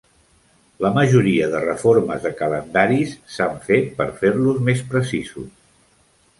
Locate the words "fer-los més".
4.25-4.85